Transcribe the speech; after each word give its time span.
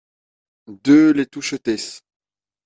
deux 0.65 1.11
les 1.13 1.27
Touchettès 1.27 2.01